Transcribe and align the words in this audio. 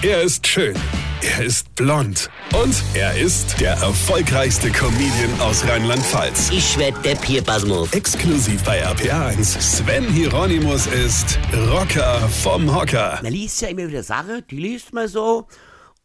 Er 0.00 0.22
ist 0.22 0.46
schön. 0.46 0.76
Er 1.22 1.44
ist 1.44 1.74
blond. 1.74 2.30
Und 2.54 2.84
er 2.94 3.18
ist 3.18 3.60
der 3.60 3.72
erfolgreichste 3.72 4.70
Comedian 4.70 5.40
aus 5.40 5.66
Rheinland-Pfalz. 5.66 6.50
Ich 6.52 6.78
werd 6.78 7.04
der 7.04 7.16
Pierpasmus. 7.16 7.92
Exklusiv 7.92 8.62
bei 8.62 8.86
RPA1. 8.86 9.60
Sven 9.60 10.04
Hieronymus 10.04 10.86
ist 10.86 11.36
Rocker 11.72 12.20
vom 12.28 12.72
Hocker. 12.72 13.18
Man 13.24 13.32
liest 13.32 13.60
ja 13.60 13.70
immer 13.70 13.88
wieder 13.88 14.04
Sachen, 14.04 14.44
die 14.48 14.58
liest 14.58 14.92
man 14.92 15.08
so. 15.08 15.48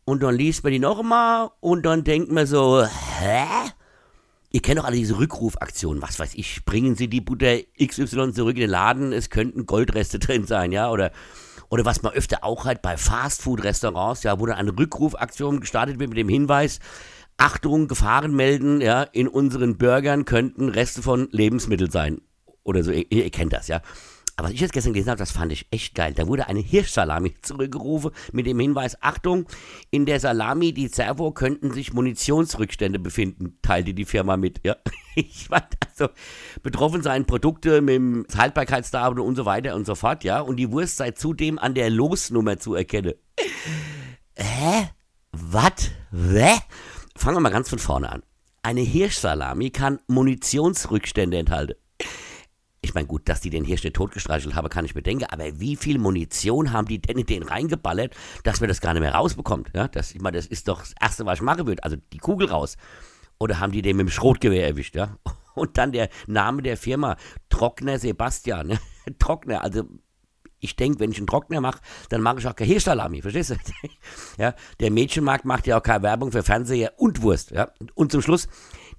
Und 0.05 0.23
dann 0.23 0.36
liest 0.36 0.64
man 0.64 0.73
die 0.73 0.80
noch 0.80 1.04
mal. 1.04 1.52
Und 1.60 1.86
dann 1.86 2.04
denkt 2.04 2.32
man 2.32 2.48
so, 2.48 2.84
hä? 2.84 3.46
Ihr 4.50 4.62
kennt 4.64 4.80
doch 4.80 4.86
alle 4.86 4.96
diese 4.96 5.20
Rückrufaktionen. 5.20 6.02
Was 6.02 6.18
weiß 6.18 6.34
ich, 6.34 6.66
bringen 6.66 6.96
Sie 6.96 7.10
die 7.10 7.21
Butter 7.21 7.57
XY 7.80 8.34
zurück 8.34 8.55
in 8.55 8.62
den 8.62 8.70
Laden, 8.71 9.14
es 9.14 9.30
könnten 9.30 9.68
Goldreste 9.68 10.18
drin 10.20 10.48
sein, 10.48 10.71
ja? 10.71 10.89
Oder 10.89 11.12
oder 11.73 11.85
was 11.85 12.03
man 12.03 12.13
öfter 12.13 12.43
auch 12.43 12.65
halt 12.65 12.83
bei 12.83 12.97
Fastfood-Restaurants, 12.97 14.21
ja, 14.21 14.39
wo 14.39 14.45
dann 14.45 14.57
eine 14.57 14.77
Rückrufaktion 14.77 15.59
gestartet 15.59 15.97
wird 15.97 16.09
mit 16.09 16.19
dem 16.19 16.29
Hinweis, 16.29 16.79
Achtung, 17.36 17.87
Gefahren 17.87 18.36
melden, 18.36 18.79
ja, 18.79 19.01
in 19.01 19.27
unseren 19.27 19.79
Burgern 19.79 20.25
könnten 20.25 20.69
Reste 20.69 21.01
von 21.01 21.29
Lebensmitteln 21.31 21.89
sein. 21.89 22.21
Oder 22.61 22.83
so, 22.83 22.91
ihr, 22.91 23.11
ihr 23.11 23.31
kennt 23.31 23.54
das, 23.54 23.69
ja. 23.69 23.81
Aber 24.36 24.50
was 24.50 24.54
ich 24.54 24.59
jetzt 24.59 24.73
gestern 24.73 24.93
gelesen 24.93 25.09
habe, 25.09 25.17
das 25.17 25.31
fand 25.31 25.51
ich 25.51 25.65
echt 25.71 25.95
geil. 25.95 26.14
Da 26.15 26.28
wurde 26.28 26.47
eine 26.47 26.59
Hirschsalami 26.59 27.33
zurückgerufen 27.41 28.11
mit 28.33 28.45
dem 28.45 28.59
Hinweis, 28.59 29.01
Achtung, 29.01 29.47
in 29.89 30.05
der 30.05 30.19
Salami, 30.19 30.73
die 30.73 30.89
Servo, 30.89 31.31
könnten 31.31 31.71
sich 31.71 31.92
Munitionsrückstände 31.92 33.00
befinden, 33.00 33.58
teilte 33.64 33.95
die 33.95 34.05
Firma 34.05 34.38
mit. 34.38 34.61
Ja. 34.64 34.75
Ich 35.16 35.45
fand 35.47 35.67
also, 36.00 36.14
betroffen 36.61 37.03
seien 37.03 37.25
Produkte 37.25 37.81
mit 37.81 37.95
dem 37.95 38.25
Haltbarkeitsdatum 38.36 39.20
und 39.20 39.36
so 39.36 39.45
weiter 39.45 39.75
und 39.75 39.86
so 39.86 39.95
fort, 39.95 40.23
ja. 40.23 40.39
Und 40.39 40.58
die 40.58 40.72
Wurst 40.72 40.97
sei 40.97 41.11
zudem 41.11 41.59
an 41.59 41.73
der 41.73 41.89
Losnummer 41.89 42.58
zu 42.58 42.75
erkennen. 42.75 43.14
Hä? 44.36 44.89
Was? 45.31 45.92
Hä? 46.11 46.59
Fangen 47.16 47.38
wir 47.38 47.42
mal 47.42 47.50
ganz 47.50 47.70
von 47.70 47.80
vorne 47.80 48.12
an. 48.12 48.23
Eine 48.64 48.82
Hirschsalami 48.82 49.72
kann 49.72 50.00
Munitionsrückstände 50.08 51.38
enthalten. 51.38 51.76
Ich 52.82 52.94
meine, 52.94 53.08
gut, 53.08 53.30
dass 53.30 53.39
die 53.39 53.50
den 53.50 53.64
Hirsch 53.64 53.84
nicht 53.84 53.95
totgestreichelt 53.95 54.56
haben, 54.56 54.67
kann 54.67 54.84
ich 54.84 54.94
bedenken, 54.94 55.26
aber 55.30 55.60
wie 55.60 55.78
viel 55.78 56.00
Munition 56.00 56.73
haben 56.73 56.88
die 56.88 57.02
denn 57.02 57.17
in 57.17 57.26
den 57.26 57.44
reingeballert, 57.44 58.14
dass 58.44 58.60
man 58.60 58.67
das 58.67 58.82
gar 58.82 58.94
nicht 58.94 59.02
mehr 59.02 59.16
rausbekommt? 59.16 59.72
Ja, 59.73 59.88
das, 59.88 60.14
ich 60.14 60.22
meine, 60.22 60.38
das 60.38 60.48
ist 60.48 60.67
doch 60.67 60.82
das 60.82 60.94
Erste, 61.00 61.26
was 61.26 61.39
ich 61.39 61.44
machen 61.44 61.66
würde, 61.66 61.84
also 61.84 61.95
die 62.12 62.17
Kugel 62.17 62.50
raus. 62.50 62.76
Oder 63.39 63.60
haben 63.60 63.72
die 63.72 63.82
den 63.82 63.98
mit 63.98 64.08
dem 64.08 64.12
Schrotgewehr 64.12 64.67
erwischt, 64.67 64.95
ja? 64.95 65.17
Und 65.56 65.78
dann 65.78 65.92
der 65.92 66.09
Name 66.28 66.62
der 66.62 66.78
Firma, 66.78 67.18
Trockner 67.50 68.00
Sebastian. 68.00 68.70
Ja? 68.70 68.78
Trockner, 69.20 69.64
also 69.64 69.84
ich 70.64 70.78
denke, 70.78 71.00
wenn 71.00 71.12
ich 71.12 71.18
einen 71.18 71.28
Trockner 71.28 71.60
mache, 71.60 71.82
dann 72.10 72.22
mache 72.22 72.40
ich 72.40 72.48
auch 72.48 72.56
keine 72.56 72.70
Hirschsalami, 72.70 73.22
verstehst 73.22 73.52
du? 73.52 73.56
ja, 74.38 74.56
der 74.80 74.92
Mädchenmarkt 74.92 75.45
macht 75.45 75.68
ja 75.68 75.78
auch 75.78 75.84
keine 75.84 76.04
Werbung 76.04 76.32
für 76.32 76.42
Fernseher 76.42 76.94
und 76.98 77.22
Wurst, 77.22 77.52
ja? 77.52 77.72
Und 77.95 78.12
zum 78.12 78.22
Schluss, 78.22 78.48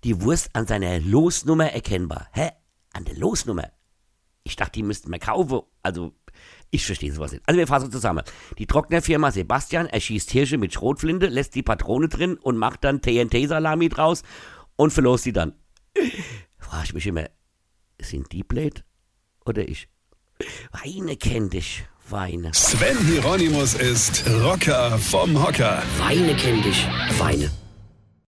die 0.04 0.20
Wurst 0.20 0.50
an 0.52 0.66
seiner 0.66 1.00
Losnummer 1.00 1.72
erkennbar. 1.72 2.28
Hä? 2.32 2.50
An 2.92 3.06
der 3.06 3.16
Losnummer? 3.16 3.70
Ich 4.42 4.56
dachte, 4.56 4.72
die 4.72 4.82
müssten 4.82 5.10
wir 5.10 5.18
kaufen. 5.18 5.62
Also, 5.82 6.12
ich 6.70 6.84
verstehe 6.84 7.12
sowas 7.12 7.32
nicht. 7.32 7.42
Also, 7.46 7.58
wir 7.58 7.66
fassen 7.66 7.90
zusammen. 7.90 8.22
Die 8.58 8.66
Trocknerfirma 8.66 9.30
Sebastian 9.30 9.86
erschießt 9.86 10.30
Hirsche 10.30 10.58
mit 10.58 10.74
Schrotflinte, 10.74 11.28
lässt 11.28 11.54
die 11.54 11.62
Patrone 11.62 12.08
drin 12.08 12.36
und 12.36 12.58
macht 12.58 12.84
dann 12.84 13.00
TNT-Salami 13.00 13.88
draus 13.88 14.22
und 14.76 14.92
verlost 14.92 15.24
die 15.24 15.32
dann. 15.32 15.54
Frage 16.74 16.86
ich 16.86 16.94
mich 16.94 17.06
immer, 17.06 17.26
sind 18.00 18.32
die 18.32 18.42
blöd 18.42 18.82
oder 19.44 19.62
ich? 19.68 19.86
Weine 20.72 21.16
kennt 21.16 21.52
dich, 21.52 21.84
Weine. 22.10 22.52
Sven 22.52 22.98
Hieronymus 23.06 23.74
ist 23.74 24.28
Rocker 24.28 24.98
vom 24.98 25.40
Hocker. 25.40 25.84
Weine 25.98 26.34
kennt 26.34 26.64
dich, 26.64 26.84
Weine. 27.16 27.48